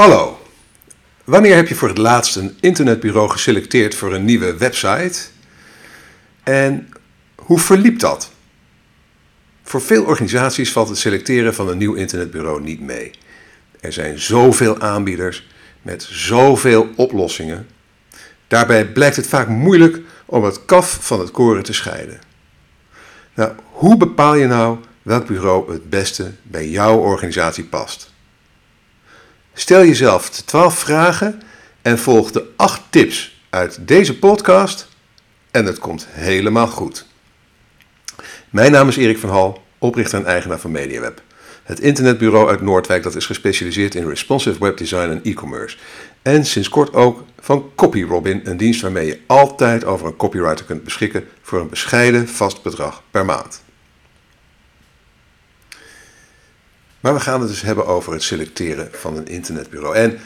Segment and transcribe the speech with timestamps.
[0.00, 0.38] Hallo.
[1.24, 5.20] Wanneer heb je voor het laatst een internetbureau geselecteerd voor een nieuwe website?
[6.42, 6.88] En
[7.34, 8.30] hoe verliep dat?
[9.62, 13.10] Voor veel organisaties valt het selecteren van een nieuw internetbureau niet mee.
[13.80, 15.46] Er zijn zoveel aanbieders
[15.82, 17.66] met zoveel oplossingen.
[18.46, 22.20] Daarbij blijkt het vaak moeilijk om het kaf van het koren te scheiden.
[23.34, 28.09] Nou, hoe bepaal je nou welk bureau het beste bij jouw organisatie past?
[29.60, 31.42] Stel jezelf de 12 vragen
[31.82, 34.88] en volg de 8 tips uit deze podcast
[35.50, 37.06] en het komt helemaal goed.
[38.50, 41.22] Mijn naam is Erik van Hal, oprichter en eigenaar van MediaWeb.
[41.62, 45.76] Het internetbureau uit Noordwijk dat is gespecialiseerd in responsive webdesign en e-commerce.
[46.22, 50.84] En sinds kort ook van CopyRobin, een dienst waarmee je altijd over een copywriter kunt
[50.84, 53.62] beschikken voor een bescheiden vast bedrag per maand.
[57.00, 59.96] Maar we gaan het dus hebben over het selecteren van een internetbureau.
[59.96, 60.18] En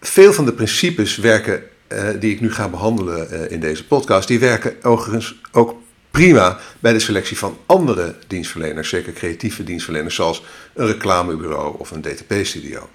[0.00, 4.28] veel van de principes werken, uh, die ik nu ga behandelen uh, in deze podcast,
[4.28, 5.74] die werken overigens ook
[6.10, 12.00] prima bij de selectie van andere dienstverleners, zeker creatieve dienstverleners zoals een reclamebureau of een
[12.00, 12.88] DTP-studio.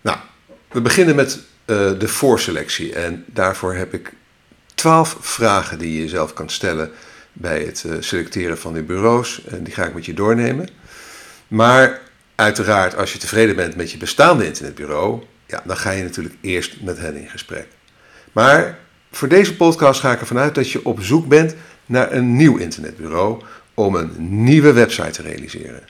[0.00, 0.18] Nou,
[0.70, 4.12] we beginnen met uh, de voorselectie en daarvoor heb ik
[4.74, 6.90] twaalf vragen die je jezelf kan stellen
[7.32, 9.44] bij het eh, selecteren van die bureaus.
[9.44, 10.68] En die ga ik met je doornemen.
[11.48, 12.00] Maar
[12.34, 16.80] uiteraard, als je tevreden bent met je bestaande internetbureau, ja, dan ga je natuurlijk eerst
[16.80, 17.66] met hen in gesprek.
[18.32, 18.78] Maar
[19.10, 21.54] voor deze podcast ga ik ervan uit dat je op zoek bent
[21.86, 23.42] naar een nieuw internetbureau
[23.74, 25.82] om een nieuwe website te realiseren.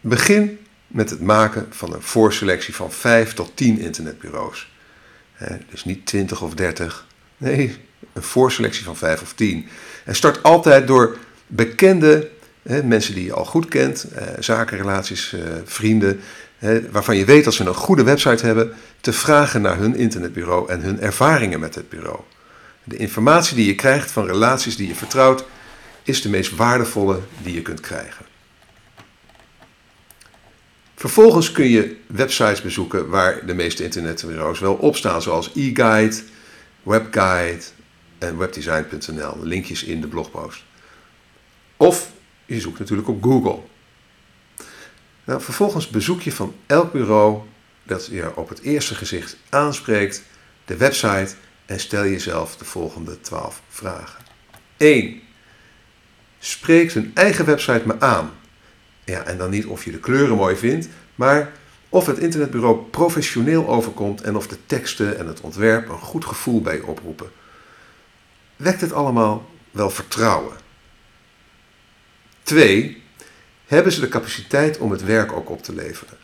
[0.00, 4.72] Begin met het maken van een voorselectie van 5 tot 10 internetbureaus.
[5.70, 7.06] dus niet 20 of 30.
[7.36, 7.76] Nee,
[8.12, 9.68] een voorselectie van 5 of 10.
[10.04, 12.30] En start altijd door bekende
[12.62, 16.20] hè, mensen die je al goed kent, eh, zakenrelaties, eh, vrienden,
[16.58, 20.68] hè, waarvan je weet dat ze een goede website hebben, te vragen naar hun internetbureau
[20.68, 22.20] en hun ervaringen met het bureau.
[22.84, 25.44] De informatie die je krijgt van relaties die je vertrouwt,
[26.02, 28.26] is de meest waardevolle die je kunt krijgen.
[30.94, 36.16] Vervolgens kun je websites bezoeken waar de meeste internetbureaus wel op staan, zoals eGuide,
[36.82, 37.64] WebGuide
[38.18, 39.42] en webdesign.nl.
[39.42, 40.64] Linkjes in de blogpost.
[41.76, 42.10] Of
[42.46, 43.60] je zoekt natuurlijk op Google.
[45.24, 47.42] Nou, vervolgens bezoek je van elk bureau
[47.82, 50.22] dat je op het eerste gezicht aanspreekt
[50.64, 51.34] de website
[51.66, 54.24] en stel jezelf de volgende 12 vragen.
[54.76, 55.20] 1.
[56.38, 58.30] Spreekt hun eigen website me aan?
[59.04, 61.52] Ja, en dan niet of je de kleuren mooi vindt, maar
[61.88, 66.60] of het internetbureau professioneel overkomt en of de teksten en het ontwerp een goed gevoel
[66.60, 67.30] bij je oproepen.
[68.58, 70.56] Wekt het allemaal wel vertrouwen?
[72.42, 73.02] 2.
[73.66, 76.16] Hebben ze de capaciteit om het werk ook op te leveren?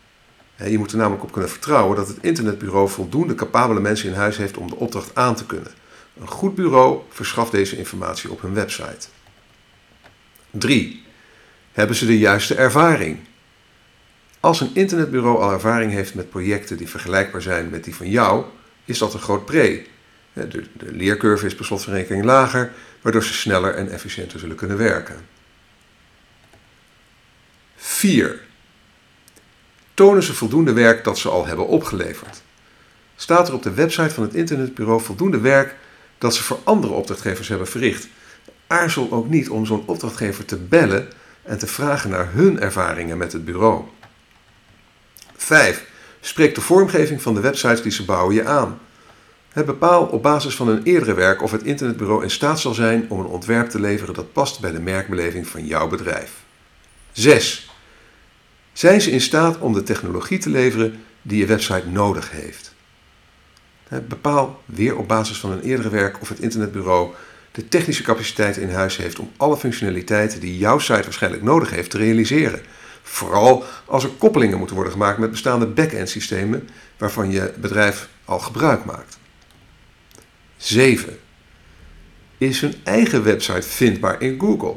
[0.56, 4.37] Je moet er namelijk op kunnen vertrouwen dat het internetbureau voldoende capabele mensen in huis
[4.37, 5.73] heeft om de opdracht aan te kunnen.
[6.21, 9.09] Een goed bureau verschaft deze informatie op hun website.
[10.50, 11.03] 3.
[11.73, 13.19] Hebben ze de juiste ervaring?
[14.41, 18.44] Als een internetbureau al ervaring heeft met projecten die vergelijkbaar zijn met die van jou,
[18.84, 19.84] is dat een groot pre.
[20.34, 25.17] De, de leercurve is per slotverrekening lager, waardoor ze sneller en efficiënter zullen kunnen werken.
[27.77, 28.41] 4.
[29.94, 32.43] Tonen ze voldoende werk dat ze al hebben opgeleverd?
[33.17, 35.77] Staat er op de website van het internetbureau voldoende werk
[36.19, 38.09] dat ze voor andere opdrachtgevers hebben verricht?
[38.67, 41.09] Aarzel ook niet om zo'n opdrachtgever te bellen
[41.43, 43.84] en te vragen naar hun ervaringen met het bureau.
[45.37, 45.84] 5.
[46.21, 48.78] Spreekt de vormgeving van de websites die ze bouwen je aan?
[49.63, 53.21] Bepaal op basis van een eerdere werk of het internetbureau in staat zal zijn om
[53.21, 56.33] een ontwerp te leveren dat past bij de merkbeleving van jouw bedrijf.
[57.13, 57.71] 6.
[58.73, 62.75] Zijn ze in staat om de technologie te leveren die je website nodig heeft?
[64.09, 67.15] Bepaal weer op basis van een eerdere werk of het internetbureau
[67.53, 71.91] de technische capaciteit in huis heeft om alle functionaliteiten die jouw site waarschijnlijk nodig heeft
[71.91, 72.61] te realiseren.
[73.03, 78.39] Vooral als er koppelingen moeten worden gemaakt met bestaande back-end systemen waarvan je bedrijf al
[78.39, 79.19] gebruik maakt.
[80.64, 81.19] 7.
[82.38, 84.76] Is hun eigen website vindbaar in Google?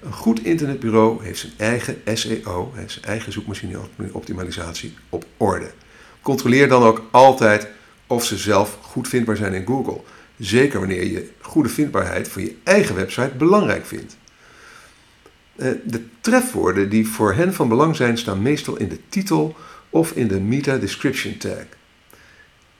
[0.00, 5.70] Een goed internetbureau heeft zijn eigen SEO, zijn eigen zoekmachine-optimalisatie, op orde.
[6.22, 7.68] Controleer dan ook altijd
[8.06, 10.00] of ze zelf goed vindbaar zijn in Google.
[10.38, 14.16] Zeker wanneer je goede vindbaarheid voor je eigen website belangrijk vindt.
[15.56, 19.56] Eh, de trefwoorden die voor hen van belang zijn, staan meestal in de titel
[19.90, 21.64] of in de meta description tag.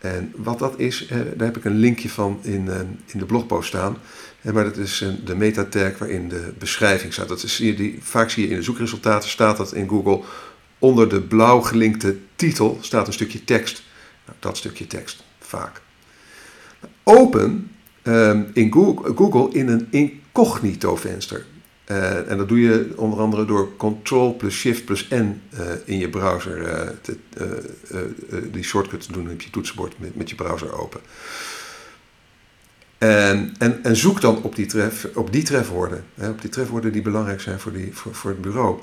[0.03, 3.25] En wat dat is, eh, daar heb ik een linkje van in, eh, in de
[3.25, 3.97] blogpost staan.
[4.41, 7.29] Eh, maar dat is de metatag waarin de beschrijving staat.
[7.29, 10.21] Dat is, zie je die, vaak zie je in de zoekresultaten, staat dat in Google.
[10.79, 13.83] Onder de blauw gelinkte titel staat een stukje tekst.
[14.27, 15.81] Nou, dat stukje tekst, vaak.
[17.03, 17.71] Open
[18.03, 21.47] ehm, in Google in een incognito venster.
[21.87, 25.99] Uh, en dat doe je onder andere door Ctrl plus Shift plus N uh, in
[25.99, 27.17] je browser, te,
[28.53, 31.01] die shortcut te doen op je toetsenbord met, met je browser open.
[33.03, 36.05] En, en, en, zoek dan op die, tref, op die trefwoorden.
[36.15, 38.79] Hè, op die trefwoorden die belangrijk zijn voor, die, voor, voor het bureau.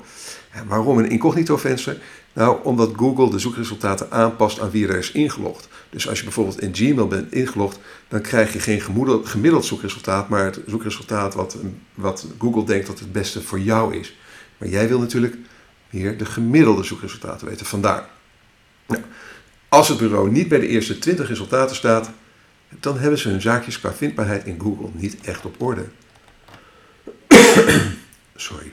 [0.66, 1.96] Waarom een incognito venster?
[2.32, 5.68] Nou, omdat Google de zoekresultaten aanpast aan wie er is ingelogd.
[5.90, 7.78] Dus als je bijvoorbeeld in Gmail bent ingelogd,
[8.08, 8.80] dan krijg je geen
[9.24, 11.56] gemiddeld zoekresultaat, maar het zoekresultaat wat,
[11.94, 14.16] wat Google denkt dat het beste voor jou is.
[14.58, 15.36] Maar jij wil natuurlijk
[15.90, 17.66] meer de gemiddelde zoekresultaten weten.
[17.66, 18.08] Vandaar.
[18.86, 19.02] Nou,
[19.68, 22.10] als het bureau niet bij de eerste 20 resultaten staat,
[22.68, 25.84] dan hebben ze hun zaakjes qua vindbaarheid in Google niet echt op orde.
[28.36, 28.72] Sorry.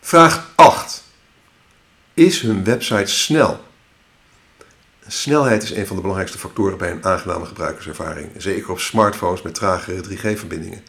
[0.00, 1.04] Vraag 8.
[2.14, 3.60] Is hun website snel?
[5.06, 9.54] Snelheid is een van de belangrijkste factoren bij een aangename gebruikerservaring, zeker op smartphones met
[9.54, 10.82] tragere 3G-verbindingen.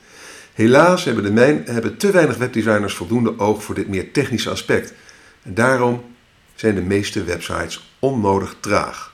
[0.54, 4.94] Helaas hebben, de mijn, hebben te weinig webdesigners voldoende oog voor dit meer technische aspect.
[5.42, 6.04] En daarom
[6.56, 9.14] zijn de meeste websites onnodig traag.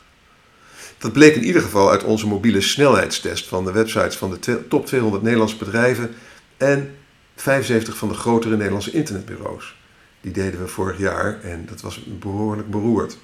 [0.97, 4.85] Dat bleek in ieder geval uit onze mobiele snelheidstest van de websites van de top
[4.85, 6.15] 200 Nederlandse bedrijven
[6.57, 6.95] en
[7.35, 9.78] 75 van de grotere Nederlandse internetbureaus.
[10.21, 13.17] Die deden we vorig jaar en dat was behoorlijk beroerd.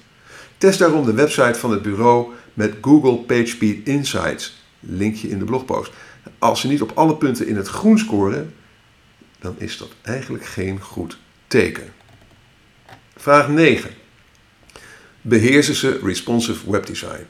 [0.58, 4.64] Test daarom de website van het bureau met Google PageSpeed Insights.
[4.80, 5.92] Linkje in de blogpost.
[6.38, 8.54] Als ze niet op alle punten in het groen scoren,
[9.38, 11.92] dan is dat eigenlijk geen goed teken.
[13.16, 13.90] Vraag 9.
[15.20, 17.26] Beheersen ze responsive webdesign?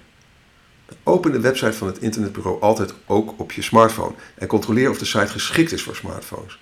[1.03, 5.05] Open de website van het internetbureau altijd ook op je smartphone en controleer of de
[5.05, 6.59] site geschikt is voor smartphones.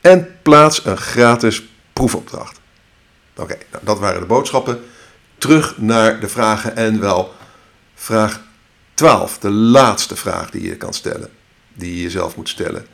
[0.00, 2.60] en plaats een gratis proefopdracht.
[3.36, 4.80] Oké, nou, dat waren de boodschappen.
[5.38, 7.32] Terug naar de vragen en wel
[7.94, 8.40] vraag
[8.94, 11.28] 12, de laatste vraag die je kan stellen,
[11.72, 12.86] die je jezelf moet stellen.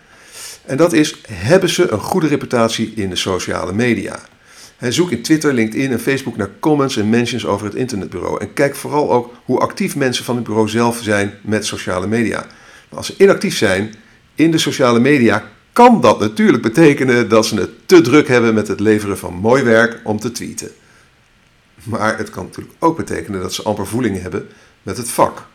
[0.65, 4.21] En dat is, hebben ze een goede reputatie in de sociale media?
[4.89, 8.41] Zoek in Twitter, LinkedIn en Facebook naar comments en mentions over het internetbureau.
[8.41, 12.47] En kijk vooral ook hoe actief mensen van het bureau zelf zijn met sociale media.
[12.89, 13.95] Als ze inactief zijn
[14.35, 18.69] in de sociale media, kan dat natuurlijk betekenen dat ze het te druk hebben met
[18.69, 20.71] het leveren van mooi werk om te tweeten.
[21.83, 24.49] Maar het kan natuurlijk ook betekenen dat ze amper voeling hebben
[24.83, 25.47] met het vak.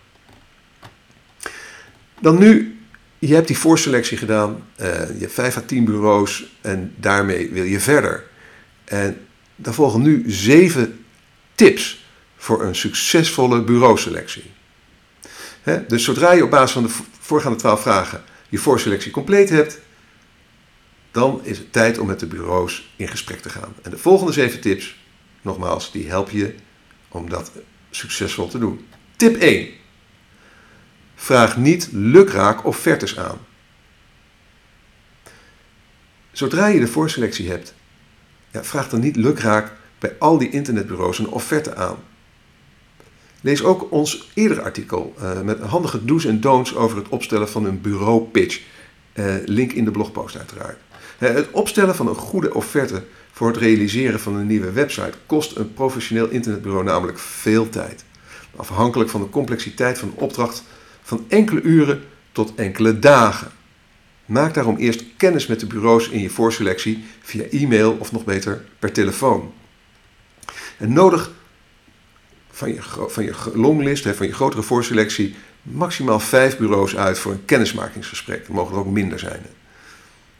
[2.20, 2.80] Dan nu,
[3.20, 7.64] je hebt die voorselectie gedaan, uh, je hebt 5 à 10 bureaus en daarmee wil
[7.64, 8.24] je verder.
[8.86, 11.06] En dan volgen nu zeven
[11.56, 12.06] tips
[12.38, 14.52] voor een succesvolle bureauselectie.
[15.88, 19.80] Dus zodra je op basis van de voorgaande 12 vragen je voorselectie compleet hebt,
[21.12, 23.76] dan is het tijd om met de bureaus in gesprek te gaan.
[23.82, 24.96] En de volgende zeven tips,
[25.42, 26.56] nogmaals, die helpen je
[27.08, 27.52] om dat
[27.90, 28.88] succesvol te doen.
[29.16, 29.70] Tip 1.
[31.16, 33.38] Vraag niet lukraak offertes aan.
[36.32, 37.74] Zodra je de voorselectie hebt,
[38.64, 41.98] vraag dan niet lukraak bij al die internetbureaus een offerte aan.
[43.42, 47.66] Lees ook ons eerdere artikel uh, met handige do's en don'ts over het opstellen van
[47.66, 48.62] een bureaupitch.
[49.14, 50.78] Uh, link in de blogpost uiteraard.
[51.18, 55.74] Het opstellen van een goede offerte voor het realiseren van een nieuwe website kost een
[55.74, 58.04] professioneel internetbureau namelijk veel tijd.
[58.56, 60.64] Afhankelijk van de complexiteit van de opdracht
[61.02, 63.52] van enkele uren tot enkele dagen.
[64.26, 68.66] Maak daarom eerst kennis met de bureaus in je voorselectie via e-mail of nog beter
[68.80, 69.54] per telefoon.
[70.78, 71.32] En nodig
[72.50, 77.46] van je, van je longlist, van je grotere voorselectie, maximaal vijf bureaus uit voor een
[77.46, 78.48] kennismakingsgesprek.
[78.48, 79.46] Er mogen er ook minder zijn.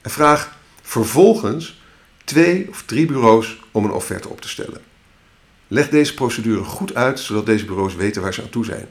[0.02, 1.82] En vraag vervolgens
[2.24, 4.82] twee of drie bureaus om een offerte op te stellen.
[5.68, 8.88] Leg deze procedure goed uit, zodat deze bureaus weten waar ze aan toe zijn.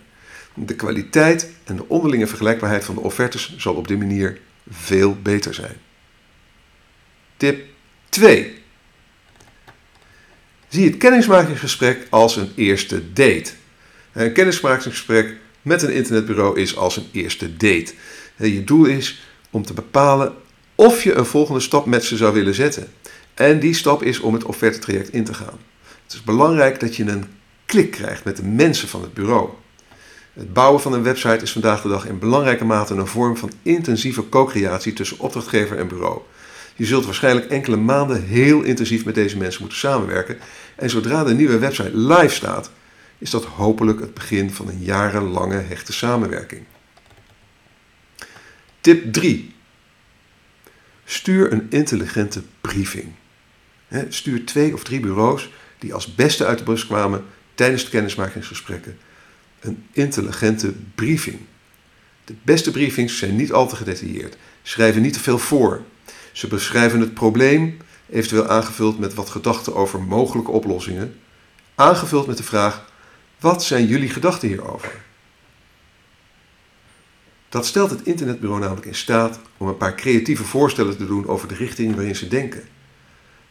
[0.55, 5.55] De kwaliteit en de onderlinge vergelijkbaarheid van de offertes zal op die manier veel beter
[5.55, 5.77] zijn.
[7.37, 7.65] Tip
[8.09, 8.63] 2.
[10.69, 13.51] Zie het kennismakingsgesprek als een eerste date.
[14.13, 17.93] Een kennismakingsgesprek met een internetbureau is als een eerste date.
[18.37, 20.35] Je doel is om te bepalen
[20.75, 22.93] of je een volgende stap met ze zou willen zetten.
[23.35, 25.59] En die stap is om het offertetraject in te gaan.
[26.05, 27.25] Het is belangrijk dat je een
[27.67, 29.51] klik krijgt met de mensen van het bureau.
[30.35, 33.53] Het bouwen van een website is vandaag de dag in belangrijke mate een vorm van
[33.63, 36.21] intensieve co-creatie tussen opdrachtgever en bureau.
[36.77, 40.39] Je zult waarschijnlijk enkele maanden heel intensief met deze mensen moeten samenwerken.
[40.77, 42.71] En zodra de nieuwe website live staat,
[43.19, 46.65] is dat hopelijk het begin van een jarenlange hechte samenwerking.
[48.81, 49.55] Tip 3.
[51.05, 53.13] Stuur een intelligente briefing.
[54.09, 57.25] Stuur twee of drie bureaus die als beste uit de bus kwamen
[57.55, 58.99] tijdens de kennismakingsgesprekken
[59.65, 61.39] een intelligente briefing.
[62.25, 65.83] De beste briefings zijn niet al te gedetailleerd, schrijven niet te veel voor.
[66.33, 67.77] Ze beschrijven het probleem,
[68.11, 71.15] eventueel aangevuld met wat gedachten over mogelijke oplossingen,
[71.75, 72.93] aangevuld met de vraag:
[73.41, 75.03] wat zijn jullie gedachten hierover?
[77.49, 81.49] Dat stelt het internetbureau namelijk in staat om een paar creatieve voorstellen te doen over
[81.49, 82.63] de richting waarin ze denken.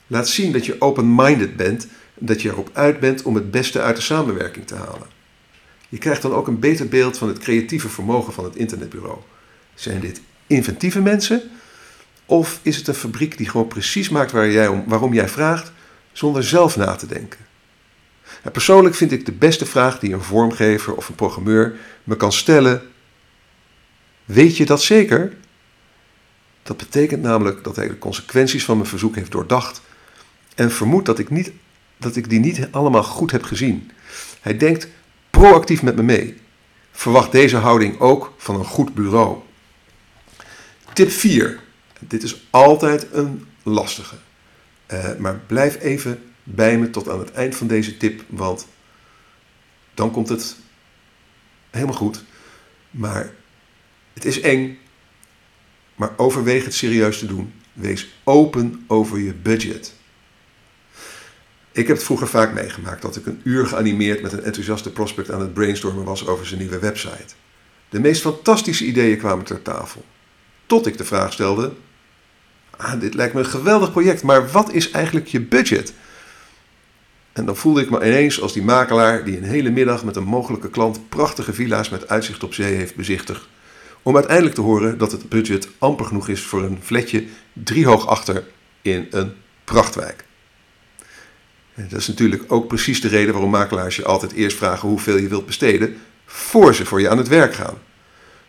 [0.08, 1.88] Laat zien dat je open-minded bent
[2.20, 5.08] en dat je erop uit bent om het beste uit de samenwerking te halen.
[5.94, 9.18] Je krijgt dan ook een beter beeld van het creatieve vermogen van het internetbureau.
[9.74, 11.42] Zijn dit inventieve mensen?
[12.26, 15.72] Of is het een fabriek die gewoon precies maakt waar jij om, waarom jij vraagt,
[16.12, 17.40] zonder zelf na te denken?
[18.52, 22.82] persoonlijk vind ik de beste vraag die een vormgever of een programmeur me kan stellen:
[24.26, 25.34] Weet je dat zeker?
[26.64, 29.82] Dat betekent namelijk dat hij de consequenties van mijn verzoek heeft doordacht
[30.56, 31.20] en vermoedt dat
[31.98, 33.92] dat ik die niet allemaal goed heb gezien.
[34.42, 34.88] Hij denkt
[35.50, 36.38] proactief met me mee.
[36.92, 39.38] Verwacht deze houding ook van een goed bureau.
[40.94, 41.60] Tip 4.
[42.00, 44.16] Dit is altijd een lastige.
[44.88, 48.68] Uh, maar blijf even bij me tot aan het eind van deze tip, want
[49.94, 50.56] dan komt het
[51.70, 52.24] helemaal goed.
[52.92, 53.32] Maar
[54.14, 54.78] het is eng,
[55.96, 57.54] maar overweeg het serieus te doen.
[57.74, 59.94] Wees open over je budget.
[61.74, 65.32] Ik heb het vroeger vaak meegemaakt dat ik een uur geanimeerd met een enthousiaste prospect
[65.32, 67.34] aan het brainstormen was over zijn nieuwe website.
[67.90, 70.04] De meest fantastische ideeën kwamen ter tafel.
[70.66, 71.74] Tot ik de vraag stelde:
[72.78, 75.94] ah, Dit lijkt me een geweldig project, maar wat is eigenlijk je budget?
[77.32, 80.24] En dan voelde ik me ineens als die makelaar die een hele middag met een
[80.24, 83.48] mogelijke klant prachtige villa's met uitzicht op zee heeft bezichtigd.
[84.02, 88.44] Om uiteindelijk te horen dat het budget amper genoeg is voor een flatje driehoog achter
[88.82, 90.26] in een prachtwijk.
[91.76, 95.28] Dat is natuurlijk ook precies de reden waarom makelaars je altijd eerst vragen hoeveel je
[95.28, 97.78] wilt besteden, voor ze voor je aan het werk gaan.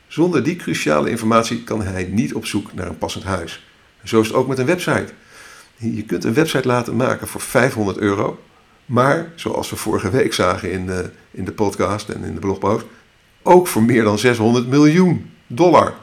[0.07, 3.67] Zonder die cruciale informatie kan hij niet op zoek naar een passend huis.
[4.05, 5.13] zo is het ook met een website.
[5.77, 8.43] Je kunt een website laten maken voor 500 euro,
[8.87, 12.85] maar zoals we vorige week zagen in de, in de podcast en in de blogpost,
[13.43, 15.95] ook voor meer dan 600 miljoen dollar.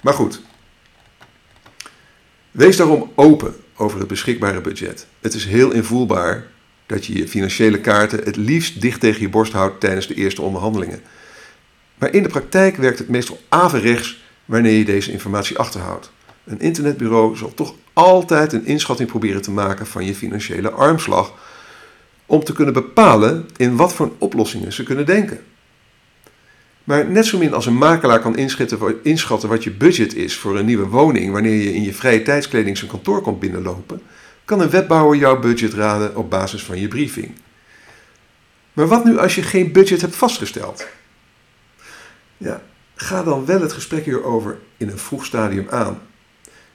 [0.00, 0.42] Maar goed,
[2.50, 5.06] wees daarom open over het beschikbare budget.
[5.20, 6.46] Het is heel invoelbaar
[6.86, 10.42] dat je je financiële kaarten het liefst dicht tegen je borst houdt tijdens de eerste
[10.42, 11.00] onderhandelingen.
[11.98, 16.12] Maar in de praktijk werkt het meestal averechts wanneer je deze informatie achterhoudt.
[16.44, 21.32] Een internetbureau zal toch altijd een inschatting proberen te maken van je financiële armslag
[22.26, 25.40] om te kunnen bepalen in wat voor oplossingen ze kunnen denken.
[26.84, 28.36] Maar net zo min als een makelaar kan
[29.02, 32.78] inschatten wat je budget is voor een nieuwe woning wanneer je in je vrije tijdskleding
[32.78, 34.02] zijn kantoor komt binnenlopen,
[34.44, 37.32] kan een wetbouwer jouw budget raden op basis van je briefing.
[38.72, 40.86] Maar wat nu als je geen budget hebt vastgesteld?
[42.36, 42.62] Ja,
[42.94, 46.00] ga dan wel het gesprek hierover in een vroeg stadium aan.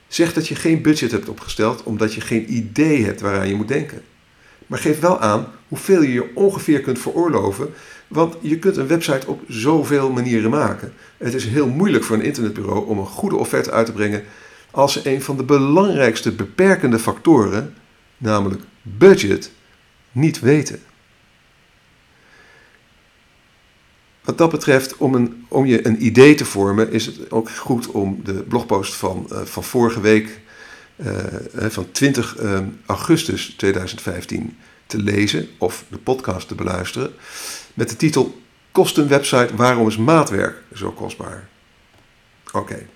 [0.08, 3.68] Zeg dat je geen budget hebt opgesteld omdat je geen idee hebt waaraan je moet
[3.68, 4.02] denken.
[4.66, 7.74] Maar geef wel aan hoeveel je je ongeveer kunt veroorloven,
[8.08, 10.92] want je kunt een website op zoveel manieren maken.
[11.16, 14.24] Het is heel moeilijk voor een internetbureau om een goede offerte uit te brengen
[14.70, 17.74] als ze een van de belangrijkste beperkende factoren,
[18.18, 19.50] namelijk budget,
[20.12, 20.80] niet weten.
[24.24, 27.86] Wat dat betreft, om, een, om je een idee te vormen, is het ook goed
[27.86, 30.40] om de blogpost van, uh, van vorige week,
[31.52, 37.12] van 20 uh, augustus 2015, te lezen of de podcast te beluisteren.
[37.74, 38.40] Met de titel
[38.72, 41.48] Kost een website, waarom is maatwerk zo kostbaar?
[42.52, 42.86] Oké.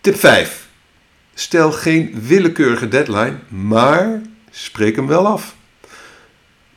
[0.00, 0.68] Tip 5.
[1.34, 4.20] Stel geen willekeurige deadline, maar
[4.50, 5.56] spreek hem wel af.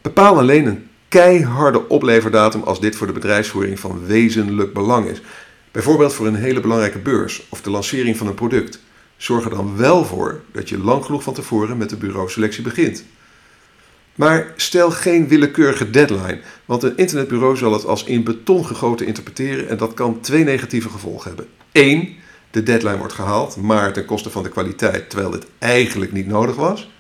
[0.01, 5.21] Bepaal alleen een keiharde opleverdatum als dit voor de bedrijfsvoering van wezenlijk belang is.
[5.71, 8.79] Bijvoorbeeld voor een hele belangrijke beurs of de lancering van een product.
[9.17, 13.03] Zorg er dan wel voor dat je lang genoeg van tevoren met de bureauselectie begint.
[14.15, 19.69] Maar stel geen willekeurige deadline, want een internetbureau zal het als in beton gegoten interpreteren
[19.69, 21.47] en dat kan twee negatieve gevolgen hebben.
[21.71, 22.15] Eén,
[22.51, 26.55] de deadline wordt gehaald, maar ten koste van de kwaliteit, terwijl dit eigenlijk niet nodig
[26.55, 26.91] was.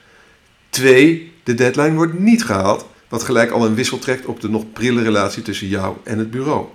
[0.69, 4.71] Twee, de deadline wordt niet gehaald, wat gelijk al een wissel trekt op de nog
[4.73, 6.65] prille relatie tussen jou en het bureau.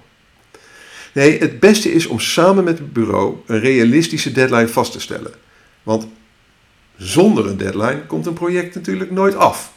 [1.17, 5.33] Nee, het beste is om samen met het bureau een realistische deadline vast te stellen.
[5.83, 6.07] Want
[6.97, 9.73] zonder een deadline komt een project natuurlijk nooit af.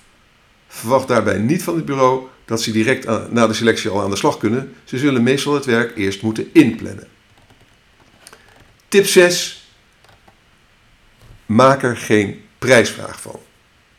[0.68, 4.16] Verwacht daarbij niet van het bureau dat ze direct na de selectie al aan de
[4.16, 4.74] slag kunnen.
[4.84, 7.08] Ze zullen meestal het werk eerst moeten inplannen.
[8.88, 9.70] Tip 6.
[11.46, 13.40] Maak er geen prijsvraag van.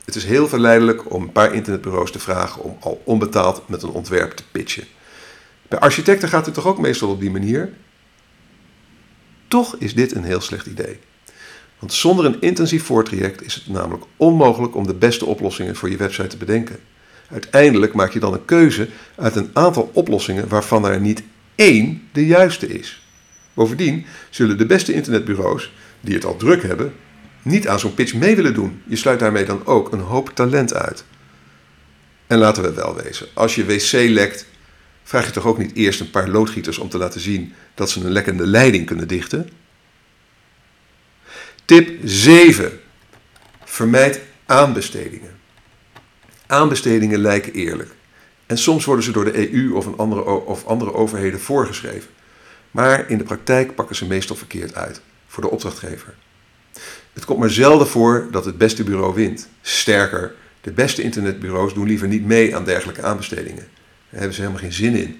[0.05, 3.91] Het is heel verleidelijk om een paar internetbureaus te vragen om al onbetaald met een
[3.91, 4.85] ontwerp te pitchen.
[5.71, 7.73] Bij architecten gaat het toch ook meestal op die manier?
[9.49, 10.99] Toch is dit een heel slecht idee.
[11.79, 15.97] Want zonder een intensief voortraject is het namelijk onmogelijk om de beste oplossingen voor je
[15.97, 16.79] website te bedenken.
[17.31, 21.23] Uiteindelijk maak je dan een keuze uit een aantal oplossingen waarvan er niet
[21.55, 23.03] één de juiste is.
[23.55, 26.93] Bovendien zullen de beste internetbureaus, die het al druk hebben,
[27.43, 28.83] niet aan zo'n pitch mee willen doen.
[28.87, 31.05] Je sluit daarmee dan ook een hoop talent uit.
[32.27, 34.47] En laten we wel wezen, als je wc lekt,
[35.11, 38.01] vraag je toch ook niet eerst een paar loodgieters om te laten zien dat ze
[38.01, 39.49] een lekkende leiding kunnen dichten?
[41.65, 42.81] Tip 7.
[43.65, 45.39] Vermijd aanbestedingen.
[46.47, 47.91] Aanbestedingen lijken eerlijk.
[48.47, 52.11] En soms worden ze door de EU of, een andere, of andere overheden voorgeschreven.
[52.71, 56.15] Maar in de praktijk pakken ze meestal verkeerd uit voor de opdrachtgever.
[57.13, 59.49] Het komt maar zelden voor dat het beste bureau wint.
[59.63, 63.79] Sterker, de beste internetbureaus doen liever niet mee aan dergelijke aanbestedingen.
[64.11, 65.17] Daar hebben ze helemaal geen zin in.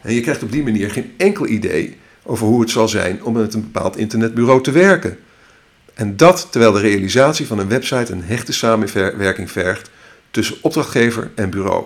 [0.00, 3.32] En je krijgt op die manier geen enkel idee over hoe het zal zijn om
[3.32, 5.18] met een bepaald internetbureau te werken.
[5.94, 9.90] En dat terwijl de realisatie van een website een hechte samenwerking vergt
[10.30, 11.84] tussen opdrachtgever en bureau.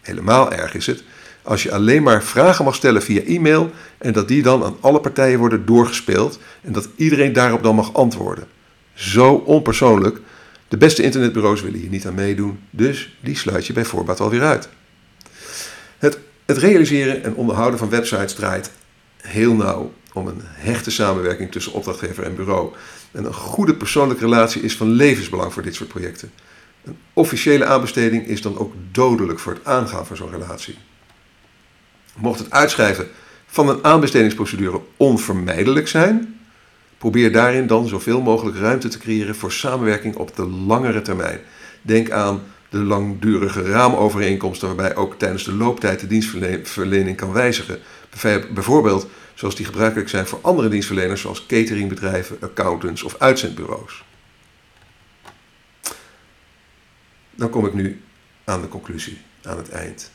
[0.00, 1.02] Helemaal erg is het
[1.42, 5.00] als je alleen maar vragen mag stellen via e-mail en dat die dan aan alle
[5.00, 8.46] partijen worden doorgespeeld en dat iedereen daarop dan mag antwoorden.
[8.94, 10.20] Zo onpersoonlijk.
[10.68, 14.42] De beste internetbureaus willen hier niet aan meedoen, dus die sluit je bij voorbaat alweer
[14.42, 14.68] uit.
[16.00, 18.70] Het, het realiseren en onderhouden van websites draait
[19.16, 22.72] heel nauw om een hechte samenwerking tussen opdrachtgever en bureau.
[23.12, 26.30] En een goede persoonlijke relatie is van levensbelang voor dit soort projecten.
[26.84, 30.78] Een officiële aanbesteding is dan ook dodelijk voor het aangaan van zo'n relatie.
[32.16, 33.08] Mocht het uitschrijven
[33.46, 36.40] van een aanbestedingsprocedure onvermijdelijk zijn,
[36.98, 41.40] probeer daarin dan zoveel mogelijk ruimte te creëren voor samenwerking op de langere termijn.
[41.82, 47.78] Denk aan de langdurige raamovereenkomsten waarbij ook tijdens de looptijd de dienstverlening kan wijzigen.
[48.54, 54.04] Bijvoorbeeld zoals die gebruikelijk zijn voor andere dienstverleners zoals cateringbedrijven, accountants of uitzendbureaus.
[57.30, 58.02] Dan kom ik nu
[58.44, 60.10] aan de conclusie, aan het eind.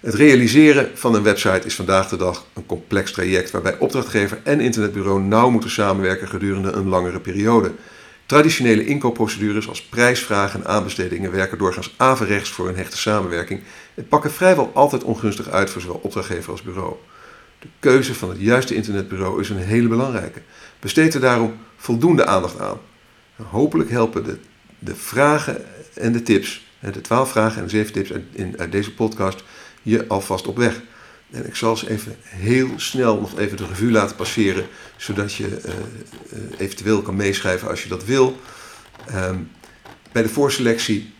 [0.00, 4.60] Het realiseren van een website is vandaag de dag een complex traject waarbij opdrachtgever en
[4.60, 7.72] internetbureau nauw moeten samenwerken gedurende een langere periode.
[8.26, 13.60] Traditionele inkoopprocedures als prijsvragen en aanbestedingen werken doorgaans averechts voor een hechte samenwerking
[13.94, 16.94] en pakken vrijwel altijd ongunstig uit voor zowel opdrachtgever als bureau.
[17.58, 20.42] De keuze van het juiste internetbureau is een hele belangrijke.
[20.80, 22.78] Besteed er daarom voldoende aandacht aan.
[23.36, 24.38] Hopelijk helpen de,
[24.78, 28.24] de vragen en de tips, de 12 vragen en de 7 tips uit,
[28.58, 29.44] uit deze podcast,
[29.82, 30.80] je alvast op weg.
[31.30, 35.60] En ik zal ze even heel snel nog even de revue laten passeren, zodat je
[35.66, 35.72] uh,
[36.58, 38.40] eventueel kan meeschrijven als je dat wil.
[39.14, 39.50] Um,
[40.12, 41.14] bij de voorselectie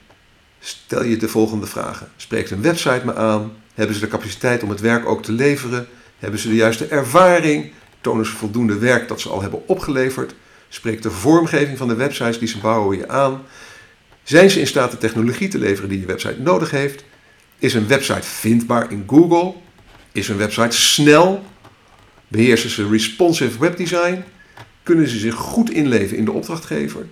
[0.58, 2.08] stel je de volgende vragen.
[2.16, 3.52] Spreekt een website me aan?
[3.74, 5.88] Hebben ze de capaciteit om het werk ook te leveren?
[6.18, 7.72] Hebben ze de juiste ervaring?
[8.00, 10.34] Tonen ze voldoende werk dat ze al hebben opgeleverd?
[10.68, 13.42] Spreekt de vormgeving van de websites die ze bouwen je aan?
[14.22, 17.04] Zijn ze in staat de technologie te leveren die je website nodig heeft?
[17.58, 19.54] Is een website vindbaar in Google?
[20.16, 21.44] Is een website snel?
[22.28, 24.24] Beheersen ze responsive webdesign?
[24.82, 27.06] Kunnen ze zich goed inleven in de opdrachtgever?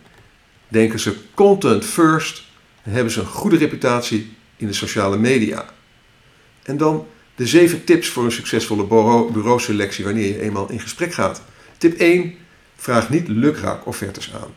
[0.68, 2.44] Denken ze content first?
[2.82, 5.64] Hebben ze een goede reputatie in de sociale media?
[6.62, 8.86] En dan de zeven tips voor een succesvolle
[9.32, 11.42] bureauselectie wanneer je eenmaal in gesprek gaat.
[11.78, 12.34] Tip 1.
[12.76, 14.54] Vraag niet lukraak offertes aan.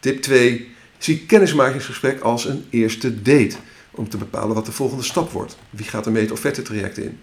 [0.00, 0.68] Tip 2.
[0.98, 3.56] Zie kennismakingsgesprek als een eerste date
[3.90, 5.56] om te bepalen wat de volgende stap wordt.
[5.70, 7.20] Wie gaat er mee het offertetraject in?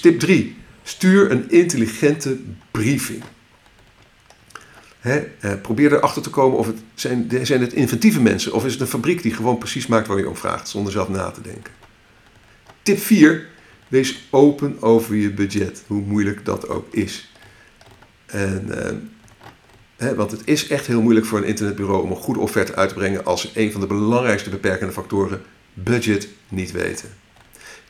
[0.00, 0.56] Tip 3.
[0.82, 2.36] Stuur een intelligente
[2.70, 3.22] briefing.
[5.00, 8.72] He, eh, probeer erachter te komen of het zijn, zijn het inventieve mensen of is
[8.72, 11.40] het een fabriek die gewoon precies maakt waar je om vraagt zonder zelf na te
[11.40, 11.72] denken.
[12.82, 13.46] Tip 4.
[13.88, 17.32] Wees open over je budget, hoe moeilijk dat ook is.
[18.26, 18.70] En,
[19.96, 22.88] eh, want het is echt heel moeilijk voor een internetbureau om een goede offerte uit
[22.88, 25.42] te brengen als ze een van de belangrijkste beperkende factoren
[25.72, 27.08] budget niet weten.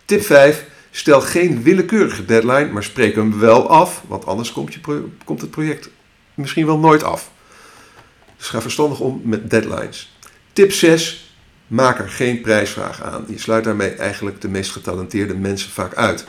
[0.04, 0.66] Tip 5.
[0.94, 4.80] Stel geen willekeurige deadline, maar spreek hem wel af, want anders komt, je
[5.24, 5.90] komt het project
[6.34, 7.30] misschien wel nooit af.
[8.36, 10.16] Dus ga verstandig om met deadlines.
[10.52, 11.34] Tip 6.
[11.66, 13.24] Maak er geen prijsvraag aan.
[13.28, 16.26] Je sluit daarmee eigenlijk de meest getalenteerde mensen vaak uit.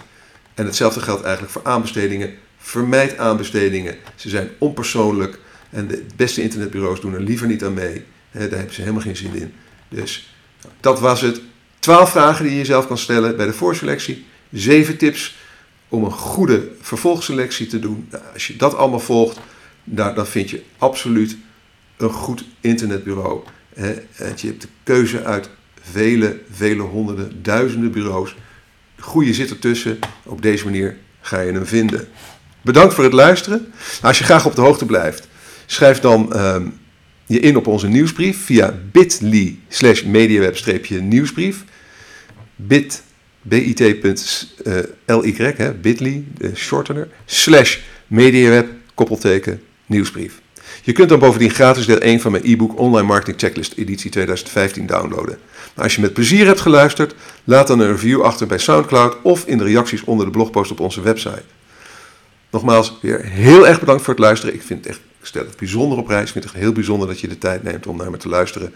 [0.54, 2.34] En hetzelfde geldt eigenlijk voor aanbestedingen.
[2.58, 3.96] Vermijd aanbestedingen.
[4.16, 8.06] Ze zijn onpersoonlijk en de beste internetbureaus doen er liever niet aan mee.
[8.32, 9.54] Daar hebben ze helemaal geen zin in.
[9.90, 10.36] Dus
[10.80, 11.42] dat was het.
[11.80, 14.26] 12 vragen die je jezelf kan stellen bij de voorselectie.
[14.54, 15.36] 7 tips
[15.88, 18.08] om een goede vervolgselectie te doen.
[18.12, 19.40] Nou, als je dat allemaal volgt,
[19.84, 21.38] dan vind je absoluut
[21.98, 23.42] een goed internetbureau.
[23.76, 25.50] Je hebt de keuze uit
[25.82, 28.36] vele, vele honderden, duizenden bureaus.
[28.96, 30.00] De goede zit ertussen.
[30.24, 32.08] Op deze manier ga je hem vinden.
[32.62, 33.60] Bedankt voor het luisteren.
[33.60, 35.28] Nou, als je graag op de hoogte blijft,
[35.66, 36.80] schrijf dan um,
[37.26, 41.64] je in op onze nieuwsbrief via bit.ly slash mediaweb-nieuwsbrief.
[43.44, 44.00] bit.ly,
[45.82, 47.78] bit.ly, de shortener, slash
[48.08, 50.42] mediaweb, koppelteken, nieuwsbrief.
[50.84, 54.86] Je kunt dan bovendien gratis deel 1 van mijn e-book Online Marketing Checklist editie 2015
[54.86, 55.38] downloaden.
[55.76, 59.46] Maar als je met plezier hebt geluisterd, laat dan een review achter bij SoundCloud of
[59.46, 61.44] in de reacties onder de blogpost op onze website.
[62.50, 64.56] Nogmaals, weer heel erg bedankt voor het luisteren.
[64.56, 66.26] Ik, vind echt, ik stel het bijzonder op prijs.
[66.26, 68.74] Ik vind het heel bijzonder dat je de tijd neemt om naar me te luisteren.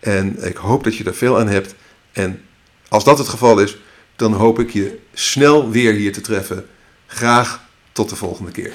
[0.00, 1.74] En ik hoop dat je er veel aan hebt.
[2.12, 2.40] En
[2.88, 3.76] als dat het geval is,
[4.16, 6.66] dan hoop ik je snel weer hier te treffen.
[7.06, 8.72] Graag tot de volgende keer.